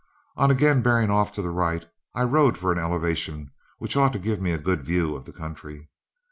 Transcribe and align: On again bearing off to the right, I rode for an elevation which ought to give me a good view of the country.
On 0.35 0.49
again 0.49 0.81
bearing 0.81 1.11
off 1.11 1.31
to 1.33 1.43
the 1.43 1.51
right, 1.51 1.85
I 2.15 2.23
rode 2.23 2.57
for 2.57 2.71
an 2.71 2.79
elevation 2.79 3.51
which 3.77 3.95
ought 3.95 4.13
to 4.13 4.17
give 4.17 4.41
me 4.41 4.49
a 4.51 4.57
good 4.57 4.81
view 4.83 5.15
of 5.15 5.25
the 5.25 5.31
country. 5.31 5.89